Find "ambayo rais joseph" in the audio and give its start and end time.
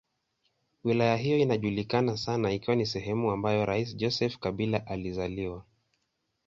3.31-4.37